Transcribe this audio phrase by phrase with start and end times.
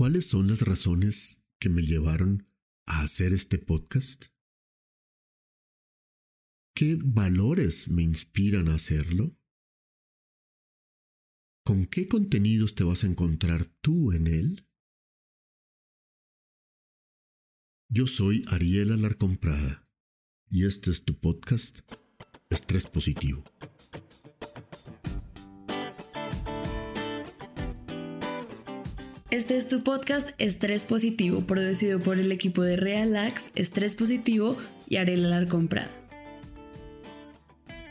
[0.00, 2.48] ¿Cuáles son las razones que me llevaron
[2.86, 4.28] a hacer este podcast?
[6.74, 9.36] ¿Qué valores me inspiran a hacerlo?
[11.66, 14.66] ¿Con qué contenidos te vas a encontrar tú en él?
[17.90, 19.86] Yo soy Ariela Larcomprada
[20.48, 21.80] y este es tu podcast
[22.48, 23.44] Estrés Positivo.
[29.30, 34.56] Este es tu podcast Estrés Positivo, producido por el equipo de Realax, Estrés Positivo
[34.88, 35.92] y Arela Larcón Prada.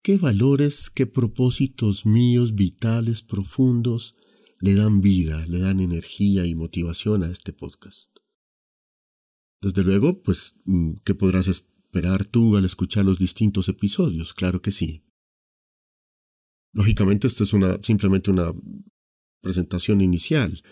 [0.00, 4.14] ¿Qué valores, qué propósitos míos vitales, profundos,
[4.60, 8.16] le dan vida, le dan energía y motivación a este podcast?
[9.60, 14.34] Desde luego, pues, mm, ¿qué podrás esperar tú al escuchar los distintos episodios?
[14.34, 15.02] Claro que sí.
[16.72, 18.54] Lógicamente, esto es una, simplemente una
[19.40, 20.62] presentación inicial.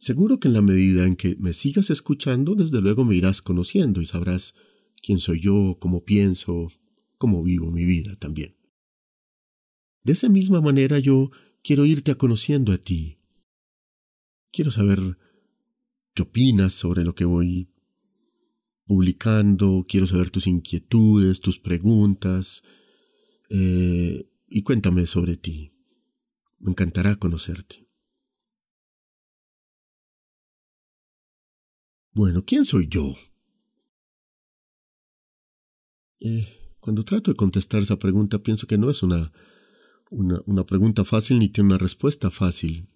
[0.00, 4.00] Seguro que en la medida en que me sigas escuchando, desde luego me irás conociendo
[4.00, 4.54] y sabrás
[5.02, 6.72] quién soy yo, cómo pienso,
[7.18, 8.56] cómo vivo mi vida también.
[10.02, 11.30] De esa misma manera yo
[11.62, 13.18] quiero irte a conociendo a ti.
[14.50, 15.18] Quiero saber
[16.14, 17.68] qué opinas sobre lo que voy
[18.86, 22.62] publicando, quiero saber tus inquietudes, tus preguntas,
[23.50, 25.74] eh, y cuéntame sobre ti.
[26.58, 27.89] Me encantará conocerte.
[32.12, 33.14] Bueno, ¿quién soy yo?
[36.20, 36.48] Eh,
[36.80, 39.32] cuando trato de contestar esa pregunta, pienso que no es una,
[40.10, 42.88] una, pregunta fácil ni tiene una respuesta fácil.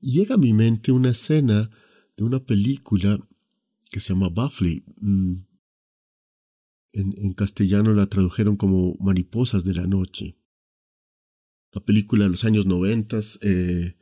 [0.00, 1.70] llega a mi mente una escena
[2.16, 3.18] de una película
[3.90, 4.84] que se llama Buffy.
[4.98, 5.34] Mm,
[6.92, 10.38] en, en, castellano la tradujeron como Mariposas de la Noche.
[11.72, 13.96] La película de los años noventas, eh,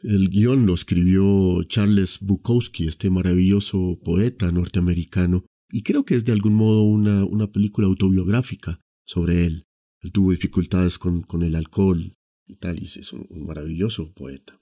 [0.00, 6.32] el guion lo escribió Charles Bukowski, este maravilloso poeta norteamericano, y creo que es de
[6.32, 9.64] algún modo una, una película autobiográfica sobre él.
[10.00, 12.14] Él tuvo dificultades con, con el alcohol
[12.46, 14.58] y tal, y es un, maravilloso poeta.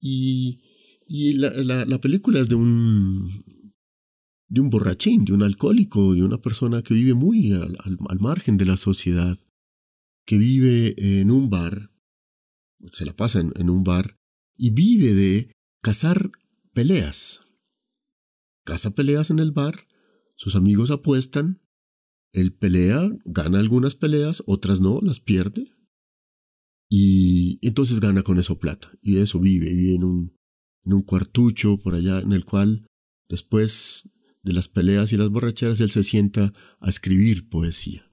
[0.00, 0.62] Y,
[1.06, 3.44] y la, la, película es de un,
[4.48, 8.56] de un borrachín, de un alcohólico, de una persona que vive muy al, al margen
[8.56, 9.38] de la sociedad,
[10.26, 11.90] que vive en un bar,
[12.92, 14.19] se la pasa en un bar,
[14.60, 16.30] y vive de cazar
[16.74, 17.40] peleas.
[18.66, 19.86] Caza peleas en el bar,
[20.36, 21.62] sus amigos apuestan,
[22.34, 25.66] él pelea, gana algunas peleas, otras no, las pierde,
[26.90, 30.36] y entonces gana con eso plata, y de eso vive, vive en un,
[30.84, 32.86] en un cuartucho por allá en el cual
[33.30, 34.10] después
[34.42, 38.09] de las peleas y las borracheras él se sienta a escribir poesía.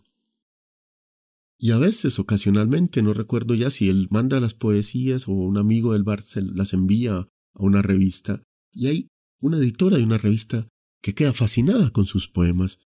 [1.60, 5.94] Y a veces, ocasionalmente, no recuerdo ya si él manda las poesías o un amigo
[5.94, 9.08] del bar se las envía a una revista, y hay
[9.42, 10.68] una editora de una revista
[11.02, 12.80] que queda fascinada con sus poemas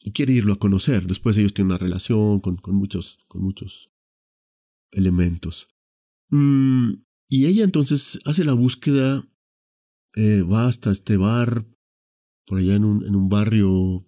[0.00, 1.06] y quiere irlo a conocer.
[1.06, 3.90] Después ellos tienen una relación con, con muchos, con muchos
[4.90, 5.68] elementos.
[6.30, 9.28] Mm, y ella entonces hace la búsqueda,
[10.14, 11.66] eh, va hasta este bar,
[12.46, 14.06] por allá en un, en un barrio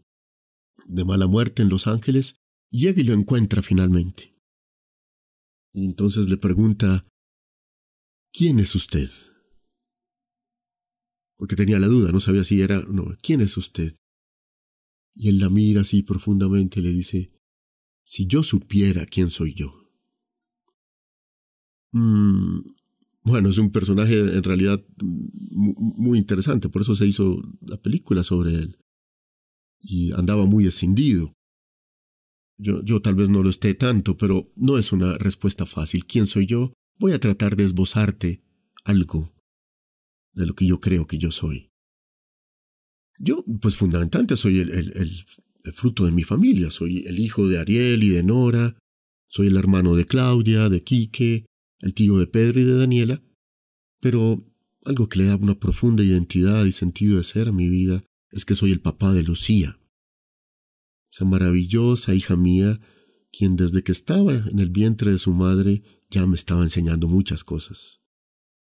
[0.86, 2.44] de mala muerte en Los Ángeles,
[2.74, 4.34] Llega y lo encuentra finalmente.
[5.72, 7.06] Y entonces le pregunta,
[8.32, 9.08] ¿quién es usted?
[11.36, 13.94] Porque tenía la duda, no sabía si era, no, ¿quién es usted?
[15.14, 17.30] Y él la mira así profundamente y le dice,
[18.02, 19.72] Si yo supiera quién soy yo.
[21.92, 22.58] Mm,
[23.22, 28.54] bueno, es un personaje en realidad muy interesante, por eso se hizo la película sobre
[28.54, 28.78] él.
[29.80, 31.34] Y andaba muy escindido.
[32.56, 36.06] Yo, yo tal vez no lo esté tanto, pero no es una respuesta fácil.
[36.06, 36.72] ¿Quién soy yo?
[36.98, 38.42] Voy a tratar de esbozarte
[38.84, 39.34] algo
[40.32, 41.70] de lo que yo creo que yo soy.
[43.18, 45.24] Yo, pues fundamentalmente, soy el, el,
[45.74, 46.70] fruto de mi familia.
[46.70, 48.76] Soy el hijo de Ariel y de Nora.
[49.28, 51.46] Soy el hermano de Claudia, de Quique,
[51.80, 53.22] el tío de Pedro y de Daniela.
[54.00, 54.44] Pero
[54.84, 58.44] algo que le da una profunda identidad y sentido de ser a mi vida es
[58.44, 59.78] que soy el papá de Lucía.
[61.14, 62.81] Esa maravillosa hija mía,
[63.31, 67.44] quien desde que estaba en el vientre de su madre ya me estaba enseñando muchas
[67.44, 68.00] cosas.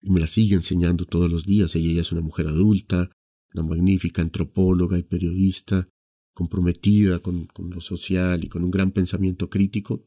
[0.01, 1.74] Y me las sigue enseñando todos los días.
[1.75, 3.09] Ella es una mujer adulta,
[3.53, 5.88] una magnífica antropóloga y periodista,
[6.33, 10.04] comprometida con, con, lo social y con un gran pensamiento crítico,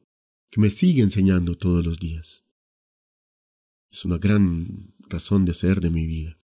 [0.51, 2.45] que me sigue enseñando todos los días.
[3.91, 6.39] Es una gran razón de ser de mi vida.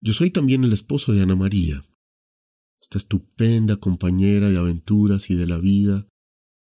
[0.00, 1.84] Yo soy también el esposo de Ana María,
[2.92, 6.06] esta estupenda compañera de aventuras y de la vida,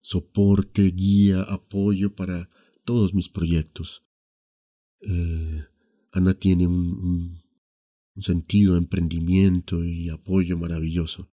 [0.02, 2.50] soporte, guía, apoyo para
[2.84, 4.06] todos mis proyectos.
[5.02, 5.64] Eh,
[6.12, 7.48] Ana tiene un
[8.18, 11.32] un sentido de emprendimiento y apoyo maravilloso.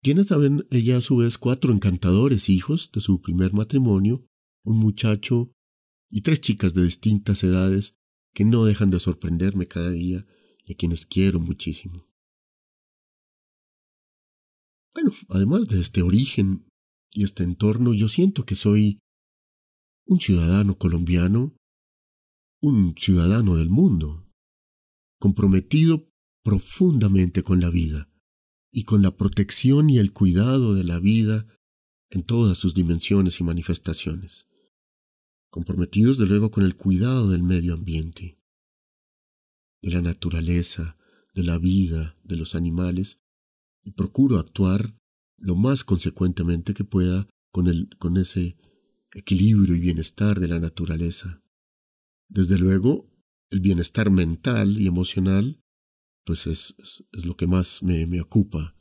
[0.00, 4.24] Tiene también ella a su vez cuatro encantadores hijos de su primer matrimonio,
[4.62, 5.50] un muchacho
[6.08, 7.96] y tres chicas de distintas edades
[8.32, 10.24] que no dejan de sorprenderme cada día
[10.64, 12.07] y a quienes quiero muchísimo.
[14.94, 16.66] Bueno, además de este origen
[17.12, 19.00] y este entorno, yo siento que soy
[20.06, 21.56] un ciudadano colombiano,
[22.60, 24.26] un ciudadano del mundo,
[25.20, 26.08] comprometido
[26.42, 28.10] profundamente con la vida
[28.72, 31.46] y con la protección y el cuidado de la vida
[32.10, 34.48] en todas sus dimensiones y manifestaciones,
[35.50, 38.38] comprometidos de luego con el cuidado del medio ambiente,
[39.82, 40.96] de la naturaleza,
[41.34, 43.20] de la vida, de los animales,
[43.88, 44.94] y procuro actuar
[45.38, 48.58] lo más consecuentemente que pueda con, el, con ese
[49.14, 51.42] equilibrio y bienestar de la naturaleza.
[52.28, 53.10] Desde luego,
[53.50, 55.62] el bienestar mental y emocional,
[56.26, 56.74] pues es,
[57.12, 58.76] es, lo que más me, me ocupa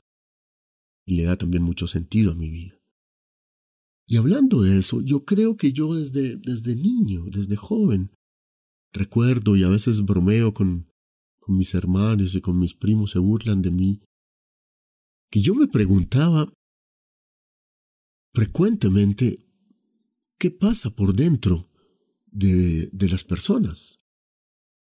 [1.06, 2.78] y le da también mucho sentido a mi vida.
[4.08, 8.12] Y hablando de eso, yo creo que yo desde, desde niño, desde joven,
[8.92, 10.92] recuerdo y a veces bromeo con,
[11.40, 14.02] con mis hermanos y con mis primos, se burlan de mí,
[15.30, 16.52] que yo me preguntaba
[18.34, 19.46] frecuentemente
[20.38, 21.70] qué pasa por dentro
[22.28, 24.00] de, de las personas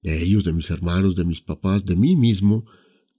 [0.02, 2.66] de ellos, de mis hermanos, de mis papás, de mí mismo,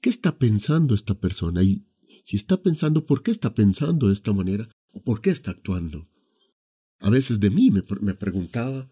[0.01, 1.63] ¿qué está pensando esta persona?
[1.63, 1.87] Y
[2.23, 4.69] si está pensando, ¿por qué está pensando de esta manera?
[4.91, 6.09] ¿O por qué está actuando?
[6.99, 8.91] A veces de mí me, me preguntaba,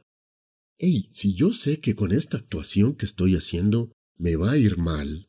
[0.78, 4.78] hey, si yo sé que con esta actuación que estoy haciendo me va a ir
[4.78, 5.28] mal,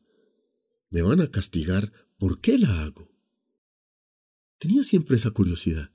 [0.90, 1.92] me van a castigar,
[2.22, 3.10] ¿por qué la hago?
[4.60, 5.90] Tenía siempre esa curiosidad.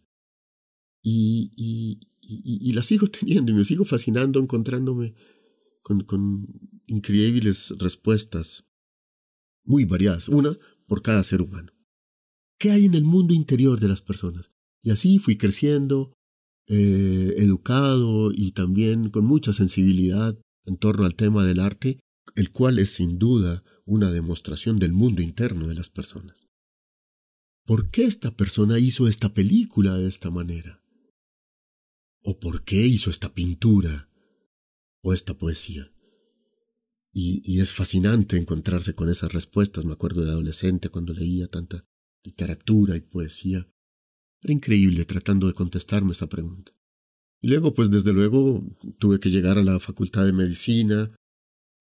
[1.01, 5.13] Y, y, y, la sigo teniendo y me sigo fascinando encontrándome
[5.81, 6.45] con,
[6.85, 8.67] increíbles respuestas,
[9.63, 10.51] muy variadas, una
[10.85, 11.71] por cada ser humano.
[12.59, 14.51] ¿Qué hay en el mundo interior de las personas?
[14.81, 16.11] Y así fui creciendo,
[16.67, 22.01] eh, educado y también con mucha sensibilidad en torno al tema del arte,
[22.35, 26.47] el cual es sin duda una demostración del mundo interno de las personas.
[27.65, 30.83] ¿Por qué esta persona hizo esta película de esta manera?
[32.21, 34.07] ¿O por qué hizo esta pintura
[35.01, 35.91] o esta poesía.
[37.13, 39.85] Y, es fascinante encontrarse con esas respuestas.
[39.85, 41.85] Me acuerdo de adolescente cuando leía tanta
[42.23, 43.67] literatura y poesía.
[44.43, 46.73] Era increíble tratando de contestarme esa pregunta.
[47.41, 48.63] Y luego, pues desde luego,
[48.99, 51.15] tuve que llegar a la facultad de medicina,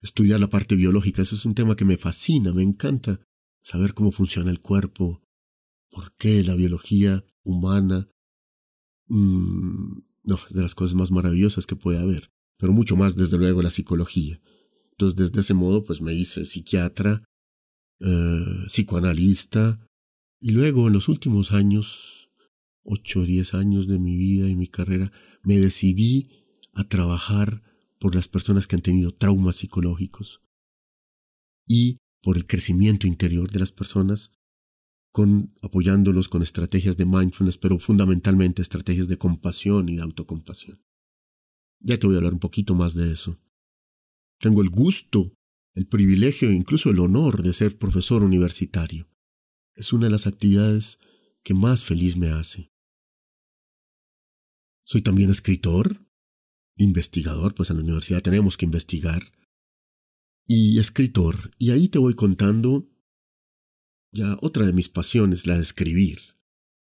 [0.02, 1.22] estudiar la parte biológica.
[1.22, 3.20] Eso es un tema que me fascina, me encanta
[3.62, 5.22] saber cómo funciona el cuerpo,
[5.90, 8.08] por qué la biología humana.
[9.08, 13.38] Mm, no, es de las cosas más maravillosas que puede haber pero mucho más desde
[13.38, 14.40] luego la psicología.
[14.92, 17.24] Entonces desde ese modo pues me hice psiquiatra,
[18.00, 19.86] eh, psicoanalista
[20.40, 22.30] y luego en los últimos años,
[22.82, 25.12] ocho o diez años de mi vida y mi carrera,
[25.42, 26.30] me decidí
[26.72, 27.62] a trabajar
[27.98, 30.42] por las personas que han tenido traumas psicológicos
[31.66, 34.32] y por el crecimiento interior de las personas,
[35.12, 40.82] con, apoyándolos con estrategias de mindfulness, pero fundamentalmente estrategias de compasión y de autocompasión.
[41.80, 43.40] Ya te voy a hablar un poquito más de eso.
[44.38, 45.34] Tengo el gusto,
[45.74, 49.08] el privilegio e incluso el honor de ser profesor universitario.
[49.74, 50.98] Es una de las actividades
[51.42, 52.72] que más feliz me hace.
[54.84, 56.05] Soy también escritor,
[56.76, 59.32] investigador, pues en la universidad tenemos que investigar,
[60.46, 62.88] y escritor, y ahí te voy contando
[64.12, 66.20] ya otra de mis pasiones, la de escribir.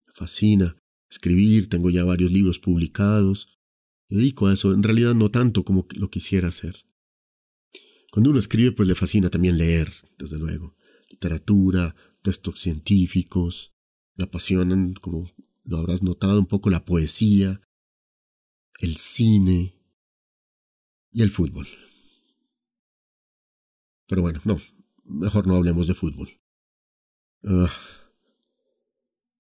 [0.06, 0.76] Me fascina
[1.10, 3.60] escribir, tengo ya varios libros publicados,
[4.08, 6.86] me dedico a eso, en realidad no tanto como lo quisiera hacer.
[8.10, 10.76] Cuando uno escribe, pues le fascina también leer, desde luego,
[11.08, 13.72] literatura, textos científicos,
[14.16, 15.30] me apasionan, como
[15.64, 17.60] lo habrás notado, un poco la poesía,
[18.80, 19.74] el cine
[21.12, 21.66] y el fútbol.
[24.06, 24.60] Pero bueno, no,
[25.04, 26.40] mejor no hablemos de fútbol.
[27.44, 27.70] Ah,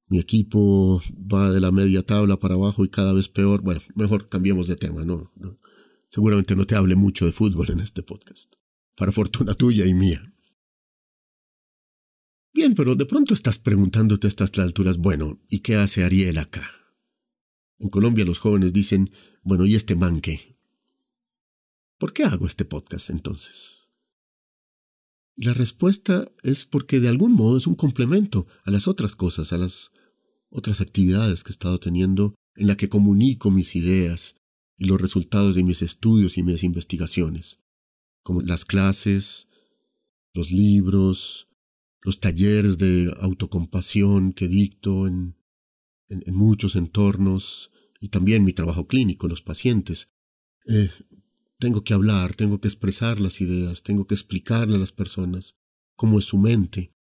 [0.08, 3.62] mi equipo va de la media tabla para abajo y cada vez peor.
[3.62, 5.32] Bueno, mejor cambiemos de tema, ¿no?
[6.10, 8.54] Seguramente no te hable mucho de fútbol en este podcast,
[8.94, 10.34] para fortuna tuya y mía.
[12.52, 16.81] Bien, pero de pronto estás preguntándote a estas alturas, bueno, ¿y qué hace Ariel acá?
[17.82, 19.10] En Colombia los jóvenes dicen,
[19.42, 20.56] bueno, ¿y este man qué?
[21.98, 23.90] ¿Por qué hago este podcast entonces?
[25.34, 29.52] Y la respuesta es porque de algún modo es un complemento a las otras cosas,
[29.52, 29.90] a las
[30.48, 34.36] otras actividades que he estado teniendo en la que comunico mis ideas
[34.78, 37.58] y los resultados de mis estudios y mis investigaciones,
[38.22, 39.48] como las clases,
[40.34, 41.48] los libros,
[42.00, 45.36] los talleres de autocompasión que dicto en,
[46.08, 47.71] en, muchos entornos
[48.02, 50.10] y también mi trabajo clínico, los pacientes.
[50.66, 50.90] Eh,
[51.60, 55.56] tengo que hablar, tengo que expresar las ideas, tengo que explicarle a las personas
[55.94, 56.92] cómo es su mente.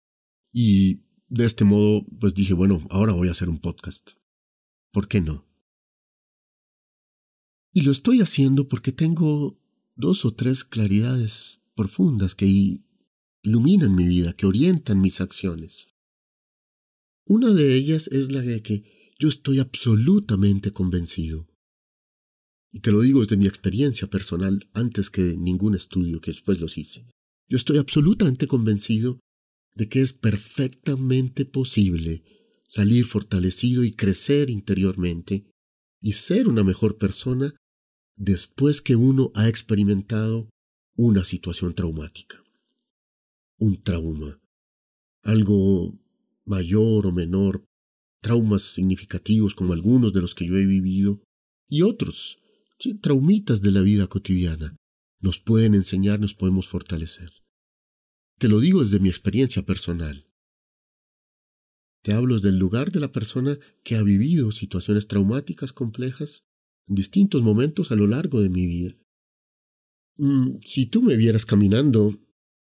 [0.53, 4.11] Y de este modo, pues dije, bueno, ahora voy a hacer un podcast.
[4.91, 5.49] ¿Por qué no?
[7.73, 9.59] Y lo estoy haciendo porque tengo
[9.95, 12.83] dos o tres claridades profundas que
[13.41, 15.95] iluminan mi vida, que orientan mis acciones.
[17.25, 21.47] Una de ellas es la de que yo estoy absolutamente convencido.
[22.73, 26.77] Y te lo digo desde mi experiencia personal antes que ningún estudio que después los
[26.79, 27.05] hice.
[27.47, 29.19] Yo estoy absolutamente convencido
[29.75, 32.23] de que es perfectamente posible
[32.67, 35.45] salir fortalecido y crecer interiormente
[36.01, 37.53] y ser una mejor persona
[38.15, 40.49] después que uno ha experimentado
[40.95, 42.41] una situación traumática
[43.61, 44.41] un trauma,
[45.21, 45.93] algo
[46.45, 47.63] mayor o menor,
[48.21, 51.21] traumas significativos como algunos de los que yo he vivido,
[51.69, 52.37] y otros,
[53.01, 54.75] traumitas de la vida cotidiana,
[55.19, 57.31] nos pueden enseñar, nos podemos fortalecer.
[58.39, 60.27] Te lo digo desde mi experiencia personal.
[62.03, 66.43] Te hablo desde el lugar de la persona que ha vivido situaciones traumáticas complejas
[66.87, 68.97] en distintos momentos a lo largo de mi vida.
[70.17, 72.19] Mm, si tú me vieras caminando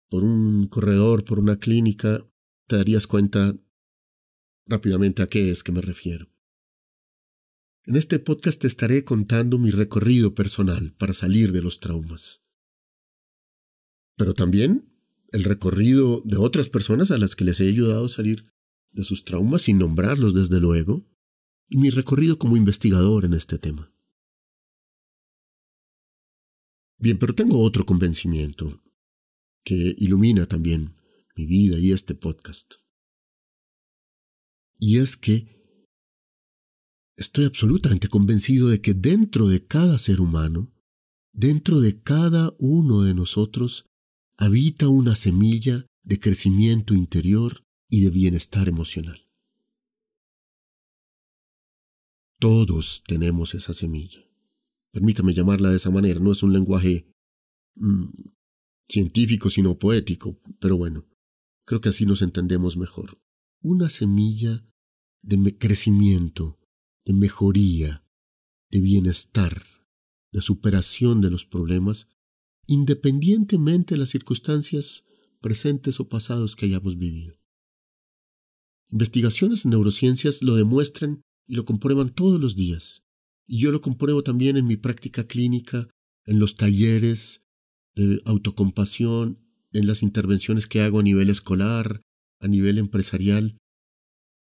[0.10, 2.25] por un corredor, por una clínica,
[2.68, 3.56] te darías cuenta
[4.69, 6.29] rápidamente a qué es que me refiero.
[7.85, 12.43] En este podcast te estaré contando mi recorrido personal para salir de los traumas.
[14.15, 14.93] Pero también
[15.31, 18.51] el recorrido de otras personas a las que les he ayudado a salir
[18.91, 21.07] de sus traumas sin nombrarlos desde luego,
[21.67, 23.93] y mi recorrido como investigador en este tema.
[26.97, 28.83] Bien, pero tengo otro convencimiento,
[29.63, 30.95] que ilumina también
[31.35, 32.75] mi vida y este podcast.
[34.79, 35.45] Y es que
[37.17, 40.71] estoy absolutamente convencido de que dentro de cada ser humano,
[41.33, 43.86] dentro de cada uno de nosotros,
[44.38, 49.27] habita una semilla de crecimiento interior y de bienestar emocional.
[52.39, 54.25] Todos tenemos esa semilla.
[54.91, 57.05] Permítame llamarla de esa manera, no es un lenguaje
[57.75, 58.07] mm,
[58.88, 61.05] científico sino poético, pero bueno,
[61.65, 63.19] creo que así nos entendemos mejor.
[63.62, 64.66] Una semilla
[65.22, 66.58] de crecimiento,
[67.06, 68.06] de mejoría,
[68.72, 69.63] de bienestar,
[70.32, 72.08] de superación de los problemas,
[72.68, 75.04] independientemente de las circunstancias
[75.42, 77.36] presentes o pasados que hayamos vivido.
[78.92, 83.04] Investigaciones en neurociencias lo demuestran y lo comprueban todos los días,
[83.46, 85.89] y yo lo compruebo también en mi práctica clínica,
[86.25, 87.44] en los talleres,
[87.94, 92.01] de autocompasión en las intervenciones que hago a nivel escolar,
[92.39, 93.58] a nivel empresarial,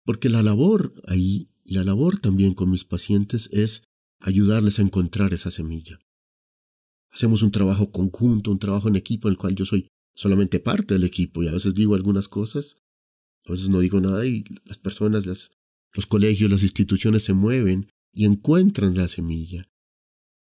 [0.05, 3.83] porque la labor ahí, la labor también con mis pacientes es
[4.19, 5.99] ayudarles a encontrar esa semilla.
[7.11, 10.93] Hacemos un trabajo conjunto, un trabajo en equipo en el cual yo soy solamente parte
[10.93, 12.77] del equipo y a veces digo algunas cosas,
[13.45, 15.51] a veces no digo nada y las personas, las,
[15.93, 19.69] los colegios, las instituciones se mueven y encuentran la semilla.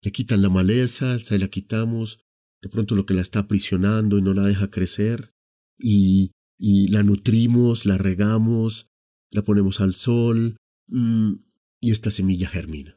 [0.03, 2.21] Le quitan la maleza, se la quitamos,
[2.63, 5.33] de pronto lo que la está aprisionando y no la deja crecer,
[5.79, 6.33] y,
[6.65, 8.87] y la nutrimos, la regamos,
[9.33, 11.33] la ponemos al sol, mm,
[11.81, 12.97] y esta semilla germina.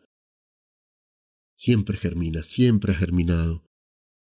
[1.58, 3.66] siempre germina, siempre ha germinado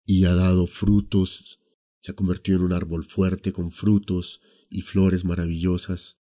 [0.05, 1.59] y ha dado frutos,
[2.01, 6.19] se ha convertido en un árbol fuerte con frutos y flores maravillosas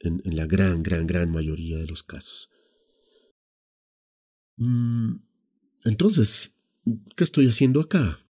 [0.00, 2.50] en, la gran, gran, gran mayoría de los casos.
[4.56, 5.16] Mm,
[5.84, 6.56] entonces,
[7.14, 8.26] ¿qué estoy haciendo acá?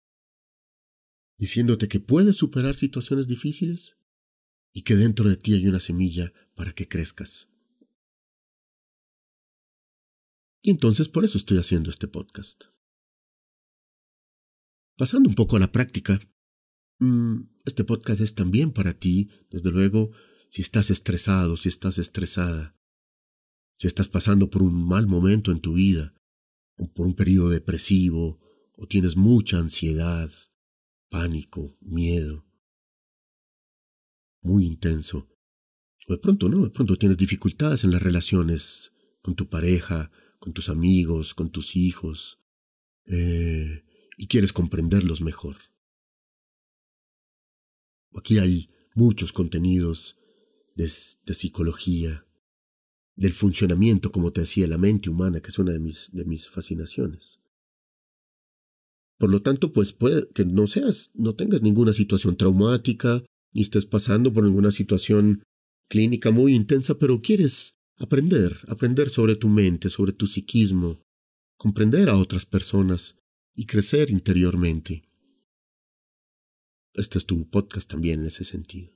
[1.38, 4.01] Diciéndote que puedes superar situaciones difíciles
[4.74, 7.50] y que dentro de ti hay una semilla para que crezcas.
[10.62, 12.66] Y entonces por eso estoy haciendo este podcast.
[14.98, 16.20] Pasando un poco a la práctica,
[17.00, 20.12] mm, este podcast es también para ti, desde luego,
[20.50, 22.76] si estás estresado, si estás estresada,
[23.80, 26.14] si estás pasando por un mal momento en tu vida,
[26.78, 28.40] o por un periodo depresivo,
[28.78, 30.32] o tienes mucha ansiedad,
[31.10, 32.46] pánico, miedo,
[34.42, 35.28] muy intenso,
[36.08, 40.54] o de pronto no, de pronto tienes dificultades en las relaciones con tu pareja, con
[40.54, 42.40] tus amigos, con tus hijos,
[43.06, 43.84] eh,
[44.18, 45.58] y quieres comprenderlos mejor.
[48.16, 50.18] Aquí hay muchos contenidos
[50.76, 52.26] de, psicología,
[53.16, 56.50] del funcionamiento, como te decía, la mente humana, que es una de mis, de mis
[56.50, 57.40] fascinaciones.
[59.18, 63.86] Por lo tanto, pues puede que no seas, no tengas ninguna situación traumática, ni estés
[63.86, 65.44] pasando por ninguna situación
[65.90, 71.04] clínica muy intensa, pero quieres Aprender, aprender sobre tu mente, sobre tu psiquismo,
[71.56, 73.20] comprender a otras personas
[73.54, 75.04] y crecer interiormente.
[76.96, 78.92] Este es tu podcast también en ese sentido.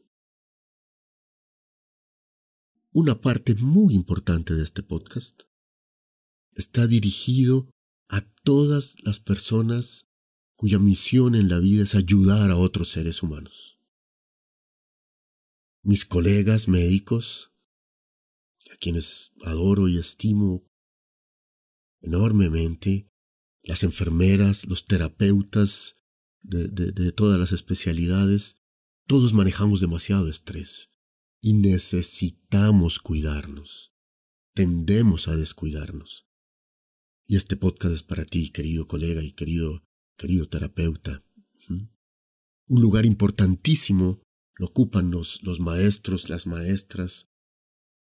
[2.92, 5.44] Una parte muy importante de este podcast
[6.54, 7.70] está dirigido
[8.10, 10.08] a todas las personas
[10.56, 13.78] cuya misión en la vida es ayudar a otros seres humanos.
[15.86, 17.54] Mis colegas médicos,
[18.74, 20.68] a quienes adoro y estimo
[22.02, 23.08] enormemente,
[23.62, 25.98] las enfermeras, los terapeutas
[26.42, 28.58] de, de, todas las especialidades,
[29.06, 30.90] todos manejamos demasiado estrés
[31.40, 33.94] y necesitamos cuidarnos,
[34.56, 36.28] tendemos a descuidarnos.
[37.28, 39.84] Y este podcast es para ti, querido colega y querido,
[40.18, 41.24] querido terapeuta.
[41.70, 44.25] Un lugar importantísimo
[44.58, 47.28] lo ocupan los, los maestros, las maestras,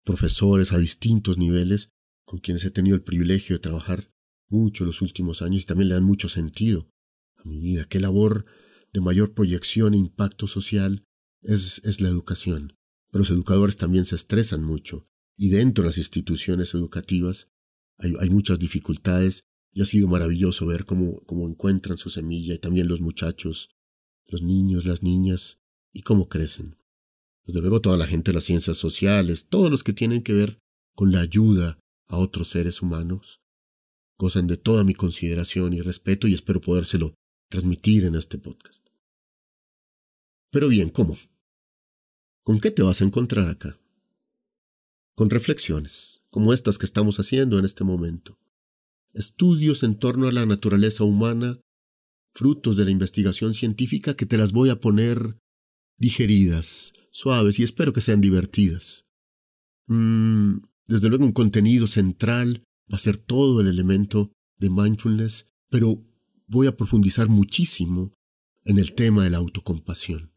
[0.04, 1.90] profesores a distintos niveles
[2.24, 4.10] con quienes he tenido el privilegio de trabajar
[4.48, 6.90] mucho los últimos años y también le dan mucho sentido
[7.36, 7.84] a mi vida.
[7.84, 8.46] Qué labor
[8.92, 11.04] de mayor proyección e impacto social
[11.42, 12.74] es, es la educación.
[13.10, 15.06] Pero los educadores también se estresan mucho
[15.36, 17.50] y dentro de las instituciones educativas
[17.98, 22.58] hay, hay muchas dificultades y ha sido maravilloso ver cómo, cómo encuentran su semilla y
[22.58, 23.70] también los muchachos,
[24.26, 25.60] los niños, las niñas
[25.98, 26.78] y cómo crecen
[27.48, 30.58] desde luego toda la gente de las ciencias sociales, todos los que tienen que ver
[30.94, 33.40] con la ayuda a otros seres humanos,
[34.18, 37.14] gozan de toda mi consideración y respeto y espero podérselo
[37.50, 38.86] transmitir en este podcast.
[40.50, 41.16] Pero bien, ¿cómo?
[42.42, 43.80] ¿Con qué te vas a encontrar acá?
[45.14, 48.38] Con reflexiones, como estas que estamos haciendo en este momento.
[49.14, 51.60] Estudios en torno a la naturaleza humana,
[52.34, 55.38] frutos de la investigación científica que te las voy a poner
[55.98, 59.06] digeridas, suaves y espero que sean divertidas.
[59.86, 66.04] Mm, desde luego un contenido central va a ser todo el elemento de mindfulness, pero
[66.46, 68.12] voy a profundizar muchísimo
[68.64, 70.32] en el tema de la autocompasión.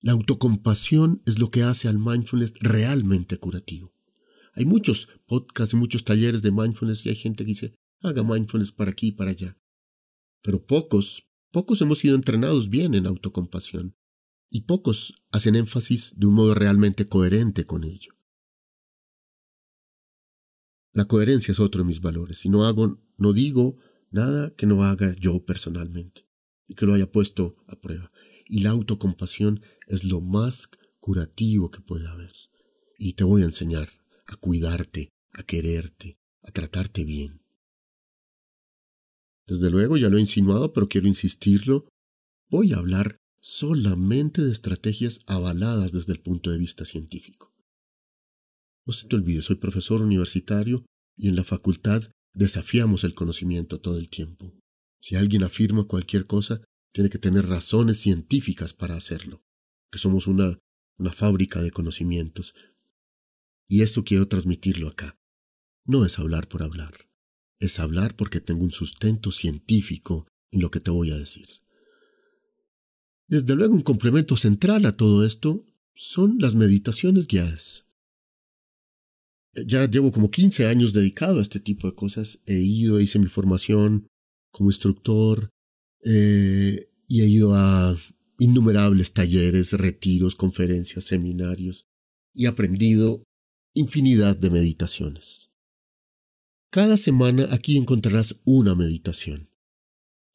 [0.00, 3.92] La autocompasión es lo que hace al mindfulness realmente curativo.
[4.54, 8.72] Hay muchos podcasts y muchos talleres de mindfulness y hay gente que dice, haga mindfulness
[8.72, 9.56] para aquí y para allá.
[10.42, 13.94] Pero pocos, pocos hemos sido entrenados bien en autocompasión
[14.54, 18.12] y pocos hacen énfasis de un modo realmente coherente con ello.
[20.92, 23.78] La coherencia es otro de mis valores y no hago, no digo
[24.10, 26.28] nada que no haga yo personalmente
[26.68, 28.12] y que lo haya puesto a prueba.
[28.44, 30.68] Y la autocompasión es lo más
[31.00, 32.34] curativo que puede haber.
[32.98, 33.88] Y te voy a enseñar
[34.26, 37.40] a cuidarte, a quererte, a tratarte bien.
[39.46, 41.88] Desde luego ya lo he insinuado, pero quiero insistirlo.
[42.50, 47.52] Voy a hablar solamente de estrategias avaladas desde el punto de vista científico.
[48.86, 50.84] No se te olvide, soy profesor universitario
[51.16, 52.02] y en la facultad
[52.34, 54.52] desafiamos el conocimiento todo el tiempo.
[55.00, 56.62] Si alguien afirma cualquier cosa,
[56.94, 59.42] tiene que tener razones científicas para hacerlo,
[59.90, 60.58] que somos una,
[60.98, 62.54] una fábrica de conocimientos.
[63.68, 65.16] Y esto quiero transmitirlo acá.
[65.84, 67.08] No es hablar por hablar,
[67.58, 71.61] es hablar porque tengo un sustento científico en lo que te voy a decir.
[73.32, 75.64] Desde luego un complemento central a todo esto
[75.94, 77.86] son las meditaciones guiadas.
[79.54, 82.42] ya llevo como 15 años dedicado a este tipo de cosas.
[82.44, 84.06] He ido, hice mi formación
[84.50, 85.48] como instructor
[86.04, 87.96] eh, y he ido a
[88.38, 91.86] innumerables talleres, retiros, conferencias, seminarios
[92.34, 93.24] y aprendido
[93.72, 95.48] infinidad de meditaciones.
[96.70, 99.48] Cada semana aquí encontrarás una meditación,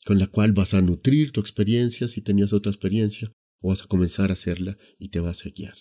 [0.07, 3.87] con la cual vas a nutrir tu experiencia si tenías otra experiencia, o vas a
[3.87, 5.75] comenzar a hacerla y te vas a guiar.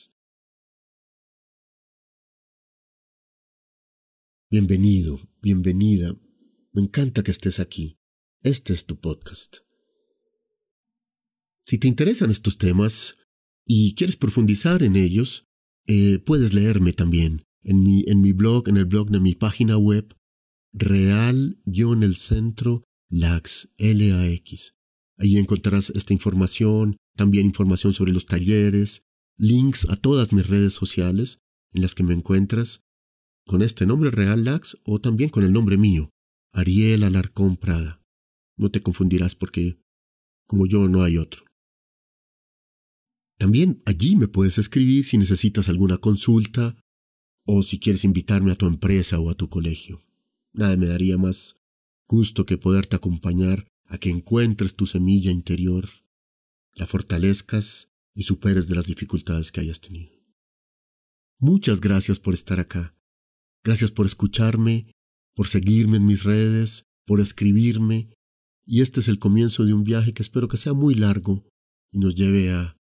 [4.51, 6.13] Bienvenido, bienvenida.
[6.73, 8.01] Me encanta que estés aquí.
[8.43, 9.59] Este es tu podcast.
[11.65, 13.15] Si te interesan estos temas
[13.65, 15.47] y quieres profundizar en ellos,
[15.87, 19.79] eh, puedes leerme también en mi, en mi blog, en el blog de mi página
[19.79, 20.17] web,
[20.73, 24.75] real-el centro LAX, L-A-X.
[25.19, 29.03] Ahí encontrarás esta información, también información sobre los talleres,
[29.39, 31.39] links a todas mis redes sociales
[31.73, 32.83] en las que me encuentras
[33.47, 36.11] con este nombre real LAX o también con el nombre mío,
[36.53, 38.03] Ariel Alarcón Prada.
[38.57, 39.79] No te confundirás porque
[40.47, 41.45] como yo no hay otro.
[43.39, 46.77] También allí me puedes escribir si necesitas alguna consulta
[47.45, 50.03] o si quieres invitarme a tu empresa o a tu colegio.
[50.53, 51.56] Nada me daría más
[52.09, 55.89] gusto que poderte acompañar a que encuentres tu semilla interior,
[56.75, 60.13] la fortalezcas y superes de las dificultades que hayas tenido.
[61.39, 62.95] Muchas gracias por estar acá.
[63.63, 64.91] Gracias por escucharme,
[65.35, 68.15] por seguirme en mis redes, por escribirme.
[68.65, 71.47] Y este es el comienzo de un viaje que espero que sea muy largo
[71.93, 72.77] y nos lleve a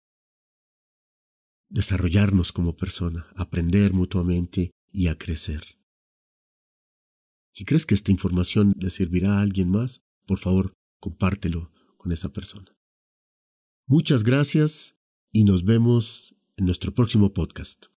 [1.71, 5.82] desarrollarnos como persona, aprender mutuamente y a crecer.
[7.53, 12.33] Si crees que esta información le servirá a alguien más, por favor, compártelo con esa
[12.33, 12.75] persona.
[13.87, 14.97] Muchas gracias
[15.31, 17.87] y nos vemos en nuestro próximo podcast.